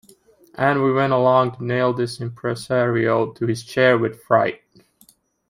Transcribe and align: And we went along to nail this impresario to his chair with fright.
And 0.55 0.81
we 0.81 0.91
went 0.91 1.13
along 1.13 1.57
to 1.57 1.63
nail 1.63 1.93
this 1.93 2.19
impresario 2.19 3.33
to 3.33 3.45
his 3.45 3.63
chair 3.63 3.99
with 3.99 4.19
fright. 4.23 4.63